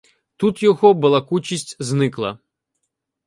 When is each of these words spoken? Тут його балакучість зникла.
Тут 0.37 0.63
його 0.63 0.93
балакучість 0.93 1.77
зникла. 1.83 2.39